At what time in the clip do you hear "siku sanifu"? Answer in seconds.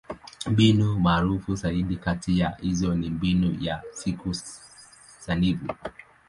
3.93-5.67